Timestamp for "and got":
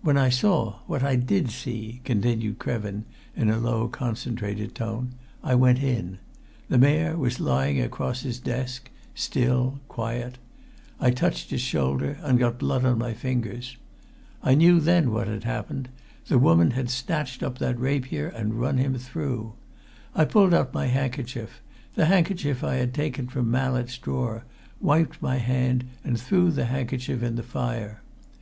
12.22-12.58